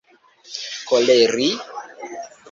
[0.87, 1.49] koleri